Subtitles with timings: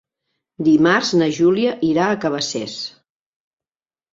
[0.67, 2.79] Dimarts na Júlia irà a Cabacés.